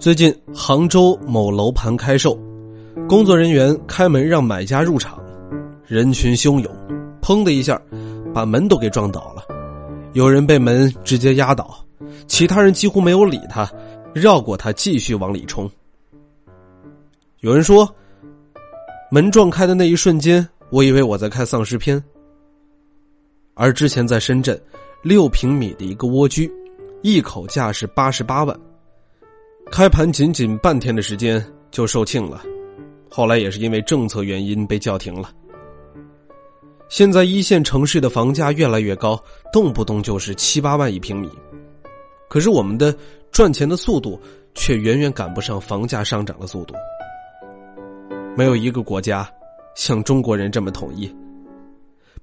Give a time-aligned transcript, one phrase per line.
[0.00, 2.34] 最近杭州某楼盘开售，
[3.06, 5.22] 工作人员开门让买家入场，
[5.86, 6.74] 人群汹涌，
[7.20, 7.78] 砰的一下，
[8.32, 9.44] 把门都给撞倒了。
[10.14, 11.84] 有人被门直接压倒，
[12.26, 13.70] 其他人几乎没有理他，
[14.14, 15.70] 绕过他继续往里冲。
[17.40, 17.86] 有人说，
[19.10, 22.02] 门撞开的那一瞬间，我以为我在看丧尸片。
[23.52, 24.58] 而之前在深圳，
[25.02, 26.50] 六平米的一个蜗居，
[27.02, 28.58] 一口价是八十八万。
[29.70, 32.42] 开盘仅仅半天的时间就售罄了，
[33.08, 35.30] 后来也是因为政策原因被叫停了。
[36.88, 39.18] 现在一线城市的房价越来越高，
[39.52, 41.30] 动不动就是七八万一平米，
[42.28, 42.92] 可是我们的
[43.30, 44.20] 赚钱的速度
[44.54, 46.74] 却远远赶不上房价上涨的速度。
[48.36, 49.30] 没有一个国家
[49.76, 51.08] 像中国人这么统一。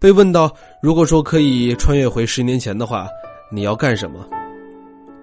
[0.00, 3.08] 被问到如果说可以穿越回十年前的话，
[3.52, 4.28] 你要干什么？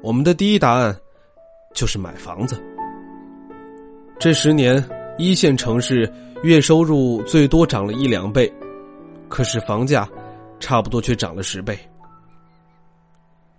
[0.01, 0.97] 我们的第一答案。
[1.73, 2.61] 就是买房子。
[4.19, 4.83] 这十年，
[5.17, 6.11] 一线城市
[6.43, 8.51] 月收入最多涨了一两倍，
[9.27, 10.07] 可是房价
[10.59, 11.77] 差不多却涨了十倍。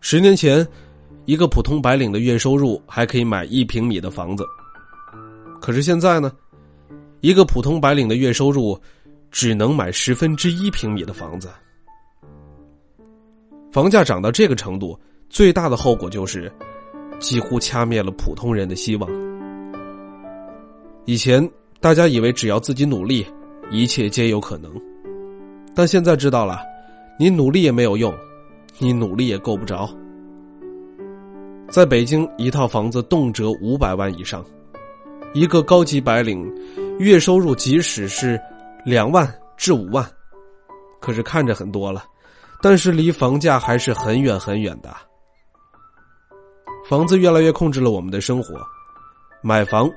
[0.00, 0.66] 十年前，
[1.24, 4.44] 一个普通白领的月收入还可以买一平米的房子，
[5.61, 6.33] 可是现在呢，
[7.20, 8.78] 一个普通白领的月收入
[9.30, 11.50] 只能买十分之一平米的房子。
[13.72, 16.50] 房价涨到这个程度，最大的后果就是。
[17.19, 19.09] 几乎掐灭了普通人的希望。
[21.07, 21.47] 以前
[21.81, 23.27] 大家以为只要自己努力，
[23.70, 24.73] 一切皆有可能，
[25.75, 26.61] 但现在知道了，
[27.19, 28.12] 你努力也没有用，
[28.79, 29.89] 你努力也够不着。
[31.69, 34.45] 在北京，一套房子动辄五百万以上，
[35.33, 36.51] 一个高级白领
[36.98, 38.41] 月收入即使是
[38.85, 40.09] 两万至五万，
[41.01, 42.05] 可是看着很多了，
[42.62, 44.95] 但是离房价还是很远很远的。
[46.84, 48.60] 房子越来越控制了我们的生活，
[49.40, 49.90] 买房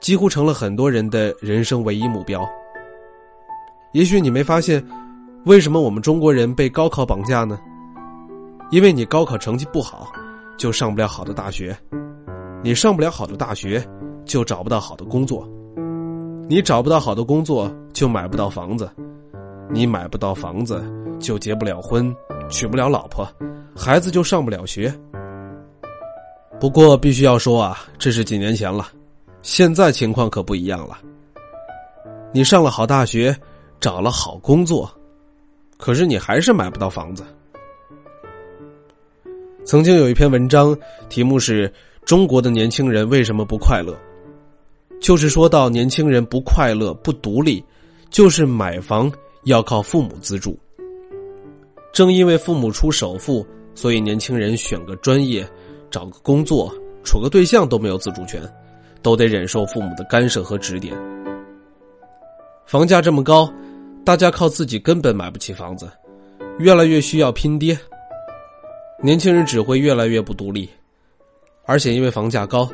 [0.00, 2.42] 几乎成了很多人的人生唯一目标。
[3.92, 4.82] 也许你没发现，
[5.44, 7.60] 为什么我们中国人被高考绑架呢？
[8.70, 10.10] 因为你高考成绩不好，
[10.56, 11.74] 就上不了好的大学；
[12.62, 13.86] 你上不了好的大学，
[14.24, 15.46] 就找不到好的工作；
[16.48, 18.86] 你找不到好的工作，就买不到房子；
[19.68, 20.82] 你买不到房子，
[21.20, 22.16] 就结不了婚，
[22.48, 23.28] 娶不了老婆，
[23.76, 24.90] 孩子就上不了学。
[26.64, 28.88] 不过必须要说啊，这是几年前了，
[29.42, 30.98] 现在情况可不一样了。
[32.32, 33.36] 你上了好大学，
[33.78, 34.90] 找了好工作，
[35.76, 37.22] 可是你还是买不到房子。
[39.66, 40.74] 曾经有一篇文章，
[41.10, 41.70] 题目是
[42.06, 43.94] “中国的年轻人为什么不快乐”，
[45.02, 47.62] 就是说到年轻人不快乐、不独立，
[48.08, 50.58] 就是买房要靠父母资助。
[51.92, 55.46] 正因为父母出首付，所以年轻人选个专业。
[55.94, 56.74] 找个工作、
[57.04, 58.42] 处个对象都没有自主权，
[59.00, 60.92] 都得忍受父母的干涉和指点。
[62.66, 63.48] 房价这么高，
[64.04, 65.88] 大家靠自己根本买不起房子，
[66.58, 67.78] 越来越需要拼爹。
[69.00, 70.68] 年轻人只会越来越不独立，
[71.64, 72.68] 而且因为房价高，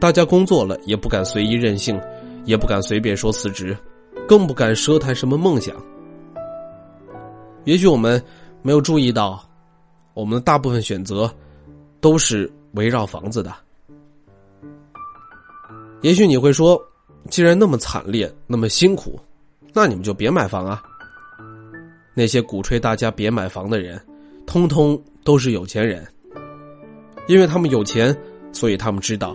[0.00, 2.00] 大家工作了也不敢随意任性，
[2.46, 3.76] 也不敢随便说辞职，
[4.26, 5.76] 更不敢奢谈什么梦想。
[7.64, 8.18] 也许我们
[8.62, 9.38] 没有注意到，
[10.14, 11.30] 我们的大部分选择。
[12.04, 13.50] 都是围绕房子的。
[16.02, 16.78] 也许你会说，
[17.30, 19.18] 既然那么惨烈，那么辛苦，
[19.72, 20.82] 那你们就别买房啊。
[22.12, 23.98] 那些鼓吹大家别买房的人，
[24.44, 26.06] 通通都是有钱人。
[27.26, 28.14] 因为他们有钱，
[28.52, 29.34] 所以他们知道，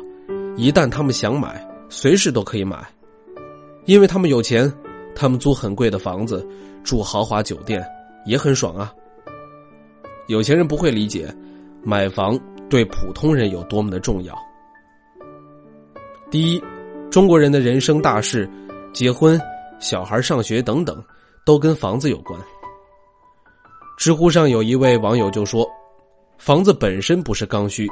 [0.56, 2.88] 一旦他们想买，随时都可以买。
[3.86, 4.72] 因为他们有钱，
[5.16, 6.47] 他们租很贵的房子，
[6.84, 7.84] 住豪华酒店，
[8.28, 8.94] 也很爽啊。
[10.28, 11.36] 有钱人不会理解，
[11.84, 12.40] 买房。
[12.69, 14.38] 对普通人有多么的重要？
[16.30, 16.63] 第一，
[17.09, 18.47] 中国人的人生大事，
[18.94, 19.40] 结婚、
[19.80, 21.03] 小孩上学等等，
[21.44, 22.40] 都跟房子有关。
[23.97, 25.68] 知乎上有一位网友就说
[26.38, 27.88] ：“房子本身不是刚需，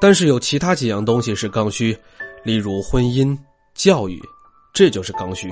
[0.00, 1.96] 但是有其他几样东西是刚需，
[2.42, 3.36] 例如婚姻、
[3.74, 4.20] 教育，
[4.72, 5.50] 这就是刚需。”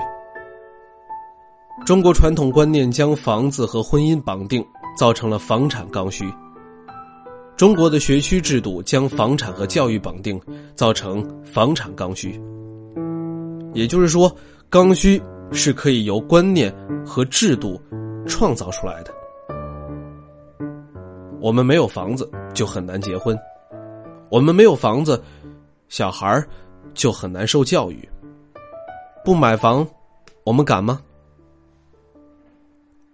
[1.87, 4.67] 中国传统观念将房子和婚姻绑定，
[4.97, 6.25] 造成了房产刚需。
[7.59, 10.41] 中国的学区制度将房产和教育绑定，
[10.77, 12.41] 造成房产刚需。
[13.75, 14.33] 也就是说，
[14.71, 15.21] 刚需
[15.51, 16.73] 是可以由观念
[17.05, 17.83] 和制度
[18.29, 19.13] 创造出来的。
[21.41, 23.37] 我们没有房子，就很难结婚；
[24.31, 25.21] 我们没有房子，
[25.89, 26.41] 小孩
[26.95, 28.09] 就很难受教育。
[29.25, 29.85] 不买房，
[30.45, 31.03] 我们敢吗？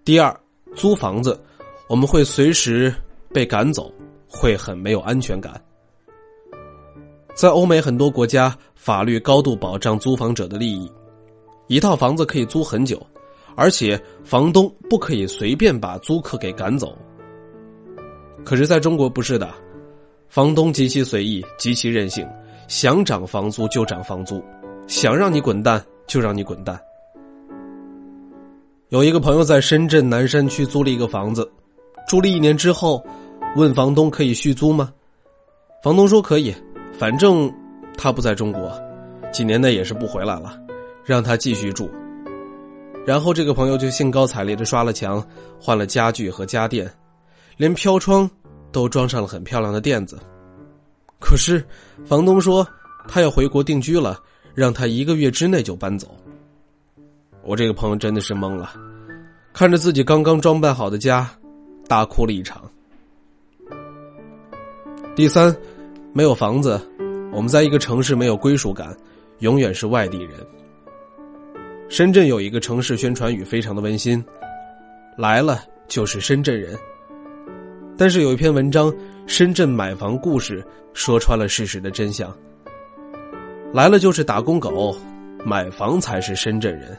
[0.05, 0.39] 第二，
[0.75, 1.43] 租房子，
[1.89, 2.95] 我们会随时
[3.33, 3.91] 被赶走。
[4.35, 5.61] 会很没有安全感。
[7.35, 10.91] 在欧美很多国家，法律高度保障租房者的利益，
[11.69, 13.01] 一套房子可以租很久，
[13.57, 16.97] 而且房东不可以随便把租客给赶走。
[18.45, 19.53] 可是，在中国不是的，
[20.29, 22.29] 房东极其随意，极其任性，
[22.69, 24.43] 想涨房租就涨房租，
[24.87, 26.79] 想让你滚蛋就让你滚蛋。
[28.91, 31.51] 有一个朋友在深圳南山区租了一个房子，
[32.07, 33.05] 住了一年之后，
[33.57, 34.93] 问房东可以续租吗？
[35.83, 36.55] 房东说可以。
[36.97, 37.53] 反正
[37.97, 38.73] 他不在中国，
[39.33, 40.57] 几年内也是不回来了，
[41.05, 41.91] 让他继续住。
[43.05, 45.25] 然后这个朋友就兴高采烈的刷了墙，
[45.61, 46.89] 换了家具和家电，
[47.57, 48.31] 连飘窗
[48.71, 50.17] 都装上了很漂亮的垫子。
[51.19, 51.65] 可是
[52.05, 52.67] 房东说
[53.09, 54.21] 他要回国定居了，
[54.55, 56.17] 让他一个月之内就搬走。
[57.43, 58.73] 我这个朋友真的是懵了，
[59.53, 61.29] 看着自己刚刚装扮好的家，
[61.89, 62.63] 大哭了一场。
[65.15, 65.55] 第三。
[66.17, 66.81] 没有房子，
[67.33, 68.97] 我们在一个城市没有归属感，
[69.41, 70.31] 永远是外地人。
[71.89, 74.25] 深圳有一个城市宣传语非常的温馨，
[75.19, 76.79] 来了就是深圳人。
[77.97, 78.93] 但是有一篇文章
[79.27, 80.63] 《深圳买房故事》
[80.93, 82.33] 说穿了事实的真相，
[83.73, 84.97] 来了就是打工狗，
[85.45, 86.97] 买房才是深圳人。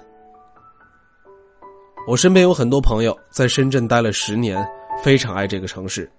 [2.05, 4.61] 我身边有很多朋友在深圳待了十年，
[5.01, 6.09] 非常爱这个城市，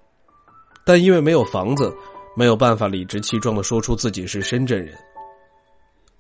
[0.87, 1.95] 但因为没有房子。
[2.39, 4.95] 没有办法理直气壮的说出自己是深圳人。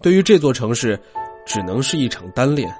[0.00, 0.98] 对于这座城市，
[1.44, 2.74] 只能是一场单恋。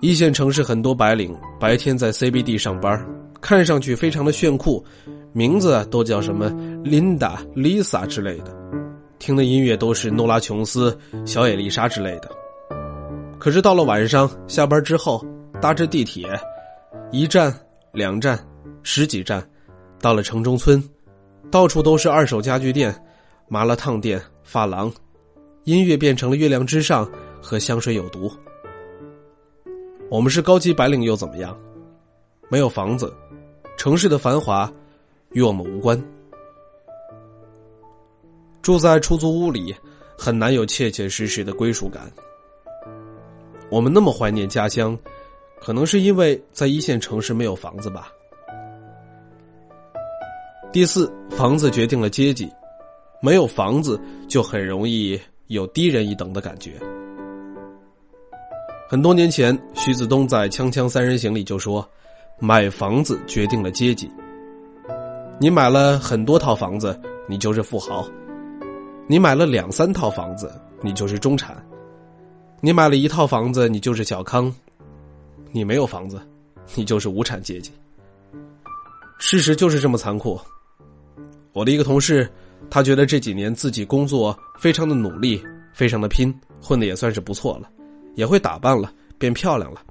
[0.00, 3.00] 一线城市很多白领白天在 CBD 上班，
[3.40, 4.84] 看上去非常的炫酷，
[5.32, 6.50] 名字都叫什么
[6.82, 8.52] Linda、Lisa 之类的，
[9.20, 12.28] 听的音乐都是诺拉琼斯、小野丽莎之类的。
[13.38, 15.24] 可是到了晚上下班之后，
[15.60, 16.28] 搭着地铁，
[17.12, 17.54] 一站、
[17.92, 18.36] 两站、
[18.82, 19.40] 十几站，
[20.02, 20.82] 到了城中村。
[21.50, 22.94] 到处都是二手家具店、
[23.48, 24.92] 麻辣烫店、发廊，
[25.64, 27.06] 音乐变成了《月亮之上》
[27.40, 28.28] 和《香水有毒》。
[30.10, 31.58] 我们是高级白领又怎么样？
[32.48, 33.14] 没有房子，
[33.76, 34.70] 城市的繁华
[35.30, 36.02] 与我们无关。
[38.62, 39.74] 住在出租屋里，
[40.16, 42.10] 很难有切切实实的归属感。
[43.68, 44.98] 我们那么怀念家乡，
[45.60, 48.10] 可能是因为在一线城市没有房子吧。
[50.72, 52.50] 第四，房子决定了阶级，
[53.20, 56.80] 没有房子就很容易有低人一等的感觉。
[58.88, 61.86] 很多年前，徐子东在《锵锵三人行》里就说
[62.40, 64.10] ：“买房子决定了阶级。
[65.38, 66.98] 你买了很多套房子，
[67.28, 68.06] 你就是富豪；
[69.06, 71.54] 你买了两三套房子，你就是中产；
[72.62, 74.50] 你买了一套房子，你就是小康；
[75.50, 76.18] 你没有房子，
[76.74, 77.70] 你就是无产阶级。
[79.18, 80.40] 事实就是这么残酷。”
[81.52, 82.28] 我的一个同事，
[82.70, 85.42] 他觉得这几年自己工作非常的努力，
[85.74, 87.68] 非常的拼，混的也算是不错了，
[88.14, 89.82] 也会打扮了，变漂亮了。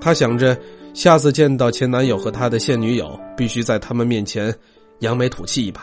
[0.00, 0.58] 他想着
[0.92, 4.54] 下次见到前男友和他的现女友，必须在他们面前
[4.98, 5.82] 扬眉吐气一把。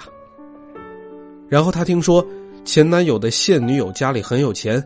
[1.49, 2.25] 然后他听说
[2.65, 4.83] 前男友的现女友家里很有钱，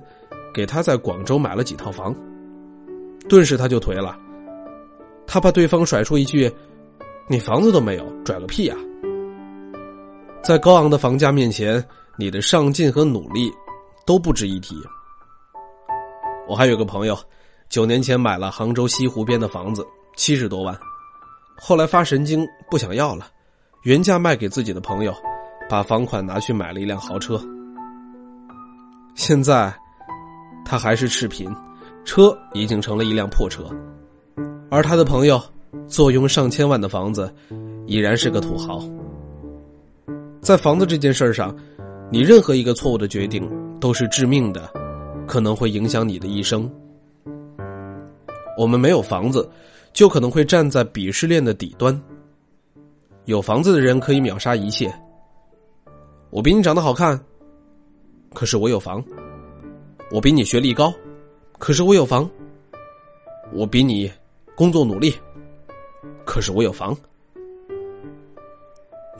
[0.53, 2.15] 给他在广州买了几套房，
[3.27, 4.17] 顿时他就颓了，
[5.25, 6.49] 他怕对方甩出一句
[7.27, 8.75] ：“你房子都没有，拽个屁呀！”
[10.43, 11.83] 在高昂的房价面前，
[12.17, 13.51] 你的上进和努力
[14.07, 14.75] 都不值一提。
[16.47, 17.15] 我还有个朋友，
[17.69, 19.85] 九年前买了杭州西湖边的房子，
[20.17, 20.75] 七十多万，
[21.59, 23.27] 后来发神经不想要了，
[23.83, 25.13] 原价卖给自己的朋友，
[25.69, 27.39] 把房款拿去买了一辆豪车。
[29.13, 29.71] 现在
[30.65, 31.55] 他还是赤贫，
[32.03, 33.63] 车已经成了一辆破车，
[34.71, 35.39] 而他的朋友
[35.87, 37.31] 坐拥上千万的房子，
[37.85, 38.81] 已然是个土豪。
[40.41, 41.55] 在房子这件事上，
[42.11, 43.47] 你任何一个错误的决定
[43.79, 44.73] 都是致命的，
[45.27, 46.69] 可能会影响你的一生。
[48.57, 49.47] 我们没有房子，
[49.93, 51.99] 就可能会站在鄙视链的底端。
[53.25, 54.91] 有房子的人可以秒杀一切。
[56.31, 57.19] 我比你长得好看，
[58.33, 58.99] 可是我有房；
[60.09, 60.91] 我比你学历高，
[61.59, 62.27] 可是我有房；
[63.53, 64.11] 我比你
[64.55, 65.13] 工作努力，
[66.25, 66.97] 可是我有房。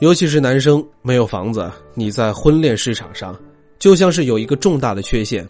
[0.02, 3.40] 尤其是男生没有房子，你在婚恋市场上
[3.78, 5.48] 就像是有一个重大的缺陷，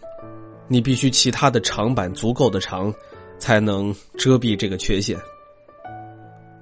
[0.67, 2.93] 你必须其他的长板足够的长，
[3.39, 5.17] 才能遮蔽这个缺陷。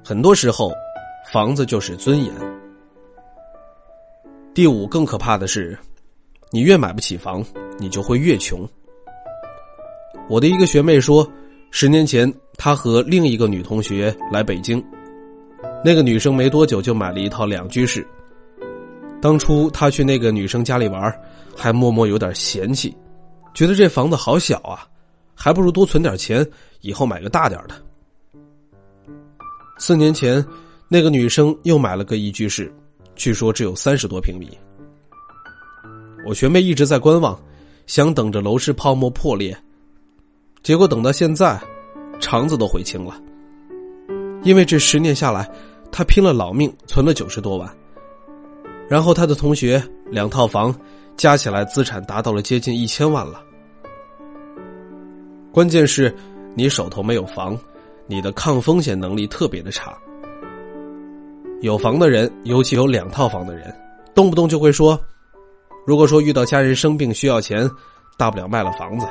[0.02, 0.72] 很多时候，
[1.34, 2.34] 房子就是尊严。
[4.54, 5.78] 第五，更可怕的是，
[6.50, 7.44] 你越买不起房，
[7.78, 8.66] 你就会越穷。
[10.30, 11.30] 我的一个学妹说，
[11.72, 14.82] 十年前她和另一个女同学来北京。
[15.84, 18.06] 那个女生没多久就买了一套两居室，
[19.20, 21.14] 当初他去那个女生家里玩，
[21.58, 22.96] 还默默有点嫌弃，
[23.54, 24.86] 觉得这房子好小啊，
[25.34, 26.48] 还不如多存点钱，
[26.82, 27.76] 以后买个大点的。
[29.80, 30.46] 四年前，
[30.88, 32.72] 那个女生又买了个一居室，
[33.16, 34.56] 据说只有三十多平米。
[36.28, 37.40] 我学妹一直在观望，
[37.88, 39.58] 想等着楼市泡沫破裂，
[40.62, 41.60] 结果等到现在，
[42.20, 43.20] 肠子都悔青了。
[44.44, 45.50] 因为这十年下来，
[45.92, 47.70] 他拼了老命存了九十多万。
[48.88, 50.74] 然后他的同学两套房，
[51.16, 53.42] 加起来资产达到了接近一千万了。
[55.52, 56.14] 关键是，
[56.56, 57.58] 你手头没有房，
[58.08, 59.98] 你的抗风险能力特别的差。
[61.62, 63.74] 有房的人，尤其有两套房的人，
[64.16, 65.00] 动不动就会说
[65.86, 67.70] ：“如果说遇到家人生病需要钱，
[68.18, 69.08] 大不了卖了房子。”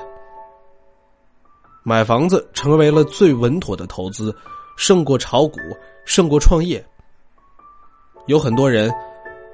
[1.84, 4.34] 买房子成为了最稳妥的投资，
[4.80, 5.58] 胜过炒股，
[6.06, 6.82] 胜过创业。
[8.26, 8.90] 有很多人。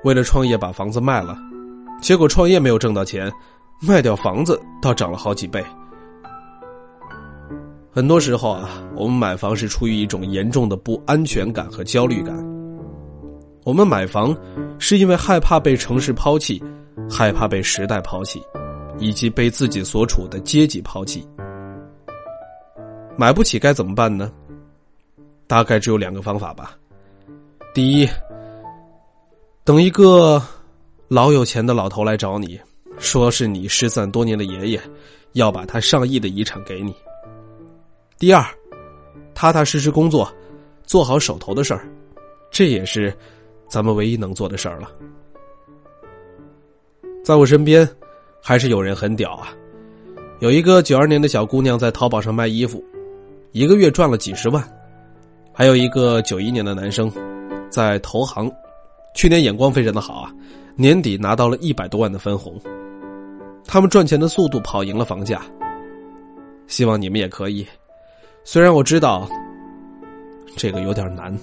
[0.04, 1.36] 为了创业把房子卖了，
[2.00, 3.32] 结果创业没有挣到钱，
[3.80, 5.64] 卖掉房子倒涨了好几倍。
[7.90, 12.36] 很多时候啊，我们买房是出于一种严重的不安全感和焦虑感。
[13.64, 14.36] 我们买房
[14.78, 16.62] 是因为害怕被城市抛弃，
[17.10, 18.40] 害怕被时代抛弃，
[19.00, 21.26] 以及被自己所处的阶级抛弃。
[23.16, 24.30] 买不起该怎么办呢？
[25.46, 26.76] 大概只有两个方法吧。
[27.74, 28.08] 第一。
[29.64, 30.40] 等一个
[31.08, 32.56] 老有钱的老头来找你，
[32.98, 34.80] 说是你失散多年的爷爷，
[35.32, 36.94] 要把他上亿的遗产给你。
[38.16, 38.46] 第二，
[39.34, 40.32] 踏踏实实工作，
[40.84, 41.84] 做好手头的事儿，
[42.48, 43.12] 这也是
[43.68, 44.88] 咱们唯一能做的事儿了。
[47.24, 47.88] 在我身边，
[48.40, 49.52] 还是有人很屌啊！
[50.38, 52.84] 有一个九二年的小姑娘在淘宝上卖衣服，
[53.50, 54.62] 一个月赚了几十万；
[55.58, 57.10] 还有一个九一年的男生，
[57.70, 58.52] 在投行。
[59.14, 60.30] 去年眼光非常的好啊，
[60.76, 62.60] 年底拿到了一百多万的分红。
[63.64, 65.40] 他们赚钱的速度跑赢了房价。
[66.66, 67.66] 希望你们也可以，
[68.44, 69.26] 虽然我知道
[70.56, 71.34] 这个有点难。